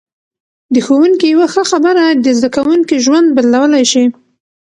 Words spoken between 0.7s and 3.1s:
د ښوونکي یوه ښه خبره د زده کوونکي